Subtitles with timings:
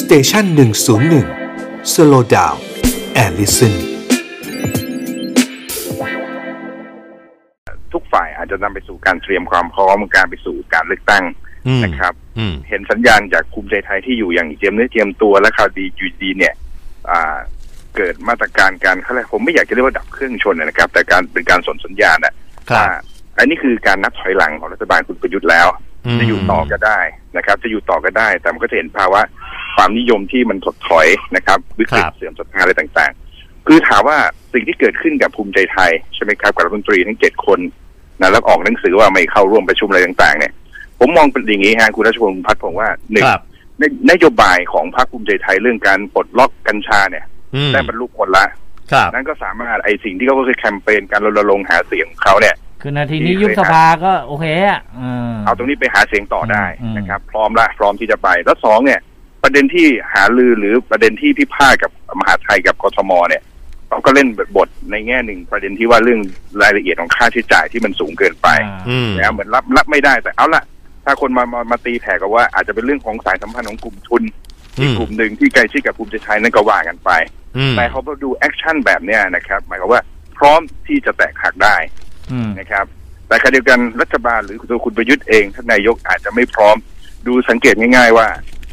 [0.06, 1.26] เตชันหนึ่งศูนย์หนึ่ง
[1.92, 2.54] สโลดาว
[3.14, 3.74] แอลลิสัน
[7.92, 11.24] ทุกฝ่ายอาจจะนำไปสู่การเตรียมความพร้อมการไปสู่การเลือกตั้ง
[11.68, 16.54] อืมนะครับอืมเห็นสัญญาณจากภูมิใจไทยที่อยู่อย่างเตรียมเนื้อเตรียมตัวและข่าวดีอยู่ดีเนี่ย
[17.10, 17.36] อ่า
[17.96, 22.34] เกิดมาตรการการเขาเรียกผมไม่อยากจะเรียกว่าดับเครื่องชนนะครับ แต่การเป็นการส่งสัญญาณนะ
[22.70, 22.86] ครับว่า
[23.38, 25.68] อันนี้คือการนับถอยหลังของรัฐบาลคุณประยุทธ์แล้ว
[26.14, 27.00] มจะอยู่ต่อก็ได้
[27.36, 29.20] นะครับ จะอยู่ต่อก็ได้ แต่มันก็จะเห็นภาวะ
[29.76, 34.18] ความนิยมที่มันถดถอยนะครับวิกฤตครับเสื่อมศรัทธาอะไรต่างๆ คือถามว่า
[34.52, 37.58] สิ่งที่เกิดขึ้นกับภูมิใจไทยใช่ไหมครับกับรัฐมนตรีทั้งเจ็ดคน
[38.20, 40.52] นะแล้วออกหนังสือว่าไม่เข้าร่วมประชุมอะไรต่าง ๆ เนี่ย
[41.00, 43.42] ผมมองเป็นอย่างนี้ฮะคุณรัชพงศ์พัฒน์ผมว่าหนึ่งครับ
[43.80, 48.44] นนโยบายของพรรคภูมิใจไทยเรื่องการปลดล็อกกัญชาเนี่ยอืมได้บรรลุผลละ
[48.92, 59.00] ครับนั่นก็สามารถไอสิ่งที่เขาก็คือแคมเปญการรณรงค์หาเสียงของเขาเนี่ยคือนาทีนี้ยุบสภาก็โอเคอะเออเอาตรงนี้ไปหาเสียงต่อได้อืมนะครับ พร้อมละพร้อมที่จะไป แล้วสองเนี่ย
[59.46, 63.42] ประเด็นที่หารือหรือประเด็นที่พิพาทกับมหาดไทยกับกทมเนี่ย
[63.88, 66.20] เขาก็เล่นบทในแง่หนึ่งประเด็นที่ว่าเรื่อง
[66.62, 70.62] รายละเอียดของค่าใช้จ่ายที่มันสูงเกินไปอ่าอืมนะเหมือนรับรับไม่ได้แต่เอาละ
[71.04, 74.22] ถ้าคนมามามาตีแผ่ก็ว่าอาจจะเป็นเรื่องของสายสัมพันธ์ของกลุ่มทุน
[74.78, 77.10] อีกกลุ่มหนึ่งที่ใกล้ชิดกับภูมิใจไทยนั่นก็ว่ากันไป
[77.56, 80.02] อืมแต่เขาพอดู action แบบเนี้ยนะครับ หมายความว่า
[80.38, 81.76] พร้อมที่จะแตกหักได้
[82.32, 82.84] อืมนะครับ
[83.28, 86.76] แต่ขณะเดียวกันรัฐบาลหรือตัวคุณประยุทธ์เองท่านนายกอาจจะไม่พร้อม
[87.26, 88.26] ดูสังเกตง่าย ๆ ว่า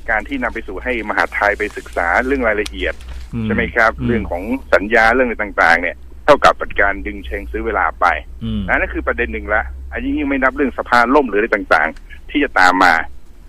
[0.10, 2.94] การที่นำไปสู่ให้มหาดไทยไปศึกษาเรื่องรายละเอียด
[3.34, 8.06] อืใช่ไหมครับอืมเรื่องของสัญญาเรื่องอะไรต่าง ๆ เนี่ยเท่ากับเป็นการดึงเชงซื้อเวลาไป
[8.44, 12.94] อืมนะนั่นคือประเด็นหนึ่งละอันนี้ยิ่งไม่นับเรื่องสภาล่มหรืออะไรต่างๆ ที่จะตามมา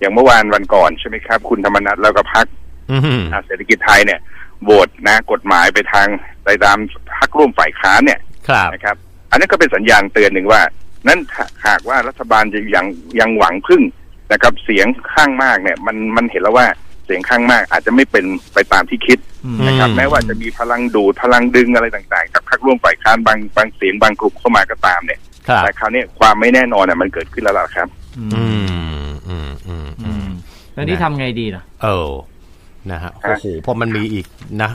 [0.01, 2.47] อย่างเมื่อวานวันก่อนใช่ไหมครับ คุณธรรมนัฐแล้วก็พัก
[2.91, 4.21] อืมเศรษฐกิจไทยเนี่ย
[4.63, 6.09] โหวตนะกฎหมายไปทาง
[6.45, 6.79] ไปตาม
[7.19, 8.97] พักร่วมฝ่ายค้านเนี่ยครับนะครับ
[9.31, 10.63] อันนั้นก็เป็นสัญญาณเตือนหนึ่งว่า
[11.07, 12.87] นั้นถ้าหากว่ารัฐบาลจะยัง
[13.21, 13.83] ยังหวังพึ่ง
[14.33, 16.67] นะครับเสียงข้างมากเนี่ยมันมันเห็นแล้วว่า
[17.07, 28.69] เสียงข้างมากอาจจะไม่เป็นไปตามที่คิดอืมนะครับอืมแม้ว่าจะมีพลังดูดพลังดึงอะไรต่างๆ กับพรรคร่วมฝ่ายค้านบางบางเสียงบางกลุ่มเข้ามาก็ตามเนี่ยครับแต่คราวนี้ความไม่แน่นอนเนี่ยมันเกิดขึ้นแล้วล่ะครับ อือืม
[29.07, 30.29] มอืมอืมอือืมม
[30.75, 32.11] แล้วนี่ทำไงดีล่ะ เออ
[32.93, 34.27] นะฮะโอ้โหเพราะมันมีอีก
[34.63, 34.71] นะ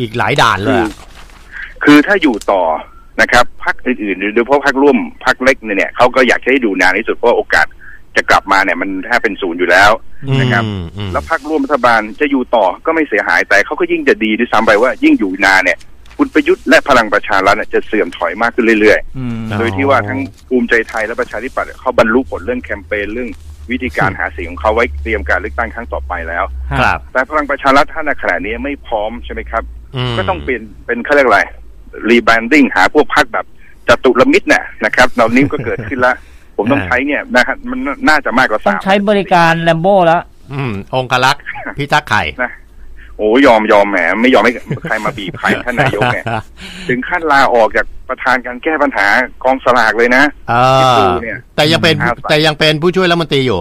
[0.00, 0.90] อีกหลายด่านเลยอะ
[1.84, 2.62] คือถ้าอยู่ต่อ
[3.20, 7.66] นะครับพรรคอื่นๆโดยเฉพาะพรรคร่วมพรรคเล็กเนี่ยเขาก็อยากให้ดูนานที่สุดเพราะโอกาส
[8.16, 9.90] จะกลับมาเนี่ยมันแทบเป็นศูนย์อยู่แล้ว
[10.40, 15.78] นะครับอืมอืมแล้วพรรคร่วมรัฐบาลจะอยู่ต่อก็ไม่เสียหายแต่เขาก็ยิ่งจะดีด้วยซ้ำไปว่ายิ่งอยู่นานเนี่ย
[16.18, 23.28] คุณประยุทธ์และพลังประชารัฐเนี่ยจะเสื่อมถอยมากขึ้นเรื่อยอืมๆโดยที่ว่าทั้งภูมิใจไทยและประชาธิปัตย์เขาบรรลุผลเรื่องแคมเปญเรื่อง
[23.70, 26.44] วิธีการหาเสียงของเขาไว้เตรียมการเลือกตั้งครั้งต่อไปแล้ว
[26.80, 29.62] ครับแต่พลังประชารัฐท่านในขณะนี้ไม่พร้อมใช่ไหมครับ
[30.12, 31.40] มก็ต้องเป็นเป็นเขาเรียกอะไร
[32.08, 33.46] รีแบรนดิ้งหาพวกพักแบบ
[33.88, 36.16] จตุรมิตรเนี่ยนะครับตอนนี้ก็เกิดขึ้นแล้ว
[36.60, 37.78] ผมต้องอ่าใช้เนี่ยนะฮะมัน
[38.08, 40.22] น่าจะมากกว่าต้องสามใช้บริการแลมโบ้แล้ว
[40.52, 41.42] อืม องคลักษ์
[41.76, 42.52] พิทักษ์ไข่นะ
[43.16, 44.52] โอ้ยอมยอมแหมไม่ยอมให้
[44.88, 46.24] ใครมาบีบใครท่านนายกเนี่ย
[46.88, 49.06] ถึงขั้นลาออกจากประธานการแก้ปัญหา
[49.44, 53.60] กองสลากเลยนะเอคิดดูอเนี่ยแต่ยังเป็นอาสาแต่ยังเป็นผู้ช่วยรัฐมนตรีอยู่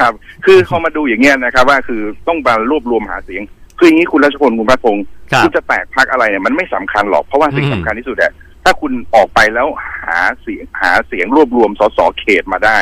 [0.00, 0.12] ครับ
[0.44, 3.42] คือเขามาดูอย่างเงี้ยนะครับ ว่าคือต้องมารวบรวมหาเสียง
[3.78, 8.32] คืออย่างนี้คุณรัชพลคุณพัฒพงศ์ครับณจะแตกพักอะไรเนี่ยมันไม่สำคัญหรอกเพราะว่าสิ่งอืมสำคัญที่สุดอะ
[8.66, 9.68] ถ้าคุณออกไปแล้ว
[10.04, 12.78] หาเสียงหาเสียงรวบรวมสสเขตมาได้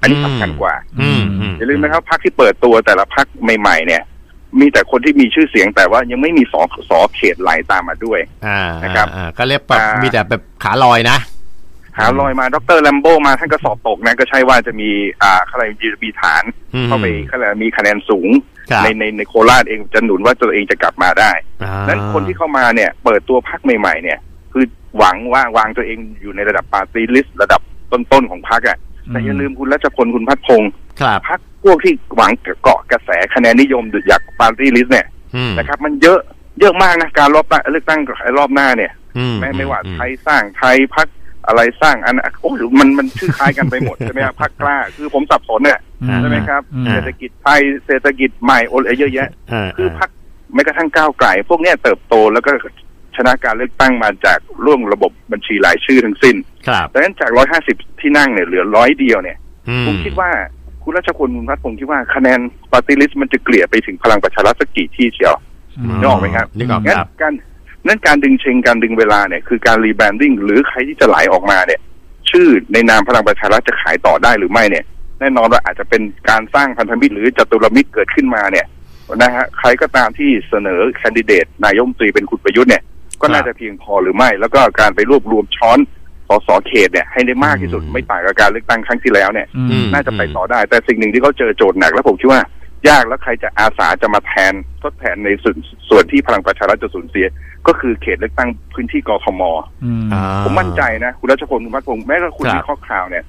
[0.00, 3.26] อันนี้สำคัญกว่าอืมอืมอย่าลืมนะครับพักที่เปิดตัวแต่ละพัก
[3.60, 4.02] ใหม่ ๆ เนี่ย
[4.60, 11.18] มีแต่คนที่มีชื่อเสียงแต่ว่ายังไม่มีสอสอเขตไหลตามมาด้วยอ่านะครับอ่าก็เรียกแบบอ่ามีมีแต่แบบขาลอยนะ
[11.98, 14.90] ขาลอยมาดรแลมโบมาท่านก็สอบตกนะก็ใช่ว่าจะมี
[15.22, 15.62] อ่าอะไร
[16.04, 16.44] มีฐาน
[16.74, 18.30] อืมเข้าไปเขาเรียกอะไรมีคะแนนสูง
[18.70, 21.32] ครับในในในโคราชเองจะหนุนว่าตัวเองจะกลับมาได้
[21.62, 24.18] อ่านั้นคนที่เข้ามาเนี่ย เปิดตัวพรรคใหม่ ๆ เนี่ย
[24.52, 24.64] คือ
[24.98, 27.60] หวังว่าวางตัวเองอยู่ในระดับปาร์ตี้ลิสต์ระดับ
[27.92, 28.78] ต้นๆของพรรคอะ
[29.08, 30.70] แต่อย่าลืมคุณรัชพลคุณพัฒพงศ์
[31.00, 32.32] ครับพรรคพวกที่หวัง
[32.62, 36.18] เกาะกระแสคะแนนนิยมอยากปาร์ตี้ลิสต์เนี่ยอืมนะครับ มันเยอะ
[36.60, 38.00] เยอะมากนะการรอบตั้งเลือกตั้ง
[38.38, 41.06] รอบหน้าเนี่ยอืไม่ไม่ว่าอืไทยสร้างไทยพรรค
[41.46, 50.08] อะไรสร้างอันโอ้ยมันมันชื่อคล้ายกันไปหมดใช่ไหมครับพรรคกล้า คือผมสับสนเนี่ยอืมใช่ไหมครับอืมเศรษฐกิจไทยเศรษฐกิจใหม่โอ้ยเยอะแยะอ่าคือพรรค
[50.54, 52.50] แม้กระทั่งก้าวไกลพวกเนี้ยเติบโตแล้วก็
[53.18, 56.36] ชนะการเลือกตั้งมาจากร่วงระบบบัญชีรายชื่อทั้งสิ้น
[56.68, 57.30] ครับดังนั้นจาก
[57.66, 59.38] 150ที่นั่งเนี่ยเหลือร้อยเดียวเนี่ย
[59.68, 60.30] อืผมคิดว่า
[60.82, 62.40] คุณรัชพลคุณพัฒน์ผมคิดว่าคะแนน
[62.72, 65.34] ปาร์ตี้ลิสต์มันจะเกลี่ยไปถึงพลังประชารัฐสักกี่ที่เชียว
[66.00, 67.32] นึกออกไหมครับนึกออกงั้นครับการ
[67.86, 71.80] นั้นการดึงเชงการดึงเวลาเนี่ยคือการ rebranding หรือใครที่จะไหลออกมาเนี่ย
[72.30, 74.84] ชื่อในนามพลังประชารัฐจะขายต่อได้หรือไม่เนี่ย
[75.20, 78.66] แน่นอนว่าอาจจะเป็นการสร้างพันธมิตรหรือจตุรมิตรเกิดขึ้นมาเนี่ย
[79.16, 82.82] นะฮะใครก็ตามที่เสนอแคนดิเดตนายกรัฐมนตรีเป็นคุณประยุทธ์เนี่ย
[83.20, 85.78] ก็น่าจะเพียงพอหรือไม่ แล้วก็การไปรวบรวมช้อน
[86.28, 92.42] สสเขตเนี่ยให้ได้มากที่สุดอืมไม่ต่างกับการเลือกตั้งครั้งที่แล้วเนี่ยอืมน่าจะไปต่อได้ แต่สิ่งหนึ่งที่เขาเจอโจทย์หนัก แล้วผมคิดว่า
[92.88, 95.56] ยากแล้วใครจะอาสาจะมาแทนทดแทนในส่วน
[95.88, 97.26] ส่วนที่พลังประชารัฐจะสูญเสีย
[97.66, 99.42] ก็คือเขตเลือกตั้งพื้นที่กทม
[99.84, 103.24] อืมอ่าผมมั่นใจนะ คุณรัชพลคุณพัฒพงศ์แม้กระทั่งคุณครับมีข้อข่าวเนี่ย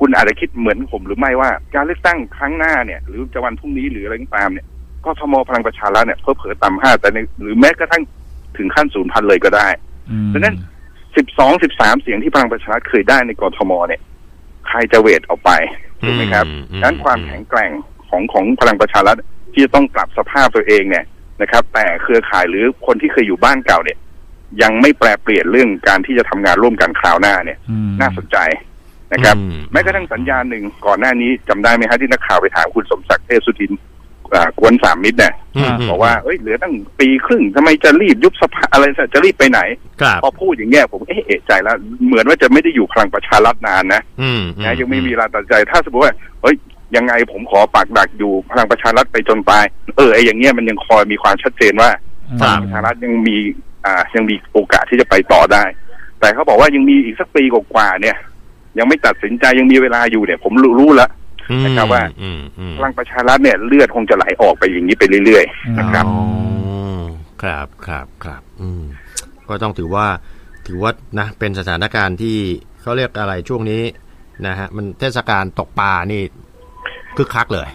[0.00, 4.66] คุณอาจจะคิดเหมือนผมหรือไม่ว่าการเลือกตั้งครั้งหน้าเนี่ย หรือจะวันพรุ่งนี้หรืออะไรก็ตามเนี่ย
[5.04, 8.02] กทมพลังประชารัฐเนี่ยเพิ่เผลอๆต่ำห้าแต่ในหรือแม้กระทั่ง
[8.58, 9.68] ถึงขั้นศูนย์พันเลยก็ได้
[10.10, 10.56] อืมดังนั้น
[11.16, 14.00] สิบสองสิบสามเสียงที่พลังประชารัฐเคยได้ในกทมเนี่ย
[14.68, 15.50] ใครจะเวทเอาไป
[16.04, 17.70] ถูกไหมครับอืมอืมดังนั้นความแข็งแกร่ง
[18.08, 19.16] ของของพลังประชารัฐ
[19.52, 21.04] ที่จะต้องปรับสภาพตัวเองเนี่ย
[21.42, 23.98] นะครับ แต่เครือข่ายหรือคนที่เคยอยู่บ้านเก่าเนี่ย
[24.62, 28.38] ยังไม่แปลเปลี่ยนเรื่องการที่จะทำงานร่วมกันคราวหน้าเนี่ยอืมน่าสนใจ
[29.12, 33.97] นะครับอืมแม้กระทั่งสัญญาณหนึ่งก่อนหน้านี้จำได้ไหมฮะที่นักข่าวไปถามคุณสมศักดิ์เทพสุทินอ่า
[34.58, 38.84] กวนสามมิตรเนี่ยอืมบอกว่าเอ้ยเหลือตั้งปีครึ่งทำไมจะรีบยุบสภาอะไร
[39.14, 39.60] จะรีบไปไหน
[40.02, 41.76] ครับพอพูดอย่างเงี้ยผมเอ๊ะเอะใจแล้ว
[42.06, 46.56] เหมือนว่าจะไม่ได้อยู่พลังประชารัฐนานนะอืมนะยังไม่มีเวลาตัดสินใจ ถ้าสมมติว่าเฮ้ย
[46.96, 49.64] ยังไงผมขอปักหลักอยู่พลังประชารัฐไปจนตาย
[49.96, 51.90] เออไอ้อย่างเงี้ยมันยังคอยมีความชัดเจนว่า
[52.40, 53.36] พลังประชารัฐยังมี
[53.84, 55.64] อ่ายังมีโอกาสที่จะไปต่อได้
[56.20, 58.16] แต่เขาบอกว่ายังมีอีกสักปีกว่าๆเนี่ย
[58.78, 61.10] ยังไม่ตัดสินใจยังมีเวลาอยู่เนี่ย ผมรู้รู้แล้ว
[61.64, 66.18] นะครับว่าอืมอืมพลังประชารัฐเนี่ยเลือดคงจะไหลออกไปอย่างนี้ไปเรื่อยๆนะครับอ๋อ
[67.42, 68.82] ครับครับครับอืม
[69.48, 70.06] ก็ต้องถือว่า
[70.66, 72.36] ถือว่านะเป็นสถานการณ์ที่
[72.82, 73.82] เขาเรียกอะไรช่วงนี้
[74.46, 76.22] นะฮะมันเทศกาลตกปลานี่
[77.16, 77.68] คึกคักเลย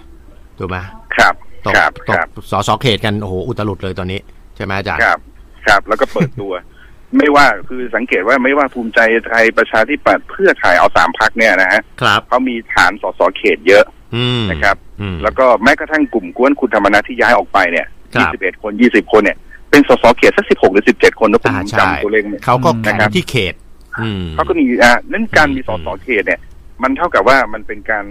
[0.60, 0.78] ถูกไหม
[1.16, 1.34] ครับ
[1.66, 4.20] ตกครับตคกรับสอสอเขตกันโอ้โหอุตลุดเลยตอนนี้
[4.56, 5.20] ใช่ไหมอาจารย์ครับ
[5.68, 6.54] ครับ แล้วก็เปิดตัว
[7.18, 9.00] ไม่ว่าคือสังเกตว่าไม่ว่าภูมิใจ
[9.30, 13.84] ไทยประชาธิปัตย์เพื่อไทยเอาสามพรรคเนี่ยนะฮะครับเขามีฐานสสเขตเยอะ
[14.16, 19.38] อืมนะครับอืมแล้วก็แม้กระทั่งกลุ่มก๊วนคุณธรรมนัสที่ย้ายออกไปเนี่ยครับ21คน20คนเนี่ย
[19.70, 23.54] เป็นสสเขตสัก16หรือ17คนนะผมอ่าใช่จำตัวเลขเนี่ยเขาก็แข่งนะครับที่เขต
[24.02, 26.40] อืมเขาก็มีอ่านั่นการมีอืสสเขตเนี่ย
[26.84, 28.06] มันเท่ากับว่ามันเป็นการ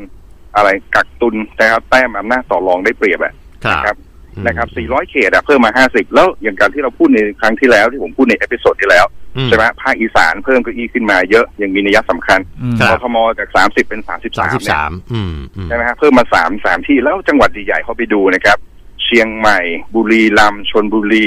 [0.57, 3.35] อะไรกักตุนนะครับแต้มอำนาจต่อรองได้เปรียบอะ
[3.65, 4.12] ครับนะครับอืม
[4.47, 9.07] นะครับ 400 เขตอะเพิ่มมา 50 แล้วอย่างการที่เราพูดในครั้งที่แล้วที่ผมพูดใน episode ที่แล้ว
[9.37, 18.59] อืใช่ไหมภาคอีสานเพิ่มเก้าอี้ขึ้นมาเยอะยังมีนัยสำคัญอืมครักบทมจาก 30 เป็นสามสิบ33เนี่ยสามอืมอืมใช่ไหมฮะเพิ่มมาสามสามที่แล้วจังหวัดใหญ่ๆเขาไปดูนะครับ
[19.05, 19.59] เชียงใหม่
[19.95, 21.27] บุรีรัมย์ชนบุรี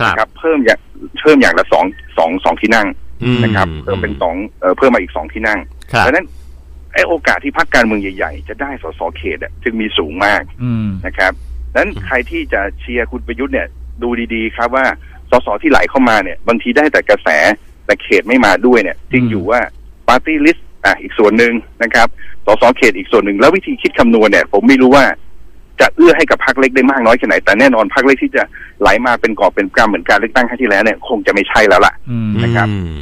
[0.00, 0.78] ครับนะครับเพิ่มอย่าง
[1.20, 1.84] เพิ่มอย่างละสอง
[2.18, 2.86] สองสองที่นั่ง
[3.24, 5.58] อืมนะครับเพิ่มเป็นสองเอ่อเพิ่มมาอีกสองที่นั่ง
[5.92, 6.26] ครับดังนั้น
[6.94, 13.66] ไอ้โอกาสที่พรรคการเมืองใหญ่ ๆ จะได้สสเขตอะจึงมีสูงมากอืมนะครับดัง นั้นใครที่จะเชียร์คุณประยุทธ์เนี่ย
[14.02, 14.86] ดูดีๆ ครับว่า
[15.30, 17.28] สสที่ไหลเข้ามาเนี่ย บางทีได้แต่กระแส
[17.86, 19.60] แต่เขตไม่มาด้วยเนี่ยจริงอยู่ว่า
[20.08, 21.52] ปาร์ตี้ลิสต์อะอีกส่วนหนึ่ง
[21.82, 22.08] นะครับ
[22.46, 25.04] สสเขตอีกส่วนหนึ่งแล้ววิธีคิดคำนวณเนี่ย ผมไม่รู้ว่า
[25.80, 28.42] จะเอื้อให้กับพรรคเล็กได้มากน้อยแค่ไหน แต่แน่นอนพรรคเล็กที่จะ
[28.80, 32.98] ไหลมาเป็นกอบเป็นกำเหมือนการเลือกตั้งครั้งที่แล้วเนี่ย คงจะไม่ใช่แล้วล่ะอืมนะครับอืม